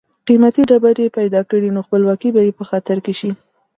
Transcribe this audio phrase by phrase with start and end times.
[0.27, 3.31] قیمتي ډبرې پیدا کړي نو خپلواکي به یې په خطر کې شي.